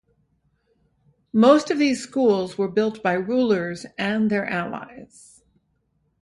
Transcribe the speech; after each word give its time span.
Most 1.31 1.69
of 1.69 1.77
these 1.77 2.01
schools 2.01 2.57
were 2.57 2.67
built 2.67 3.03
by 3.03 3.13
rulers 3.13 3.85
and 3.99 4.31
their 4.31 4.47
allies. 4.47 5.43